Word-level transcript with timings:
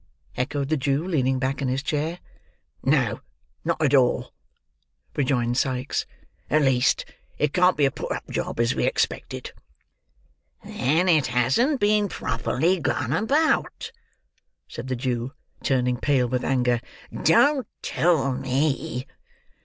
echoed 0.35 0.69
the 0.69 0.77
Jew, 0.77 1.05
leaning 1.05 1.37
back 1.37 1.61
in 1.61 1.67
his 1.67 1.83
chair. 1.83 2.17
"No, 2.81 3.21
not 3.63 3.79
at 3.83 3.93
all," 3.93 4.33
rejoined 5.15 5.59
Sikes. 5.59 6.07
"At 6.49 6.63
least 6.63 7.05
it 7.37 7.53
can't 7.53 7.77
be 7.77 7.85
a 7.85 7.91
put 7.91 8.11
up 8.11 8.27
job, 8.27 8.59
as 8.59 8.73
we 8.73 8.87
expected." 8.87 9.53
"Then 10.63 11.07
it 11.07 11.27
hasn't 11.27 11.79
been 11.79 12.09
properly 12.09 12.79
gone 12.79 13.13
about," 13.13 13.91
said 14.67 14.87
the 14.87 14.95
Jew, 14.95 15.33
turning 15.61 15.97
pale 15.97 16.27
with 16.27 16.43
anger. 16.43 16.81
"Don't 17.23 17.67
tell 17.83 18.31
me!" 18.33 19.05